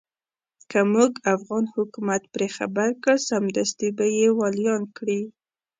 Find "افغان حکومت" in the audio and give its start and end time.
1.35-2.21